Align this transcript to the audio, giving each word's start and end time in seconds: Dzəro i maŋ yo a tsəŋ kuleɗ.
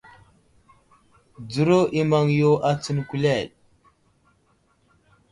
Dzəro 1.49 1.79
i 1.99 2.01
maŋ 2.11 2.25
yo 2.39 2.51
a 2.69 2.71
tsəŋ 2.81 2.97
kuleɗ. 3.09 3.41